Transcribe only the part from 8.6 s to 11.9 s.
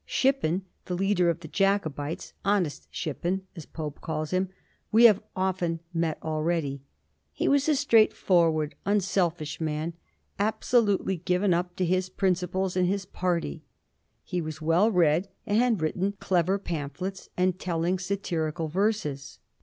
unselfish man, absolutely given up to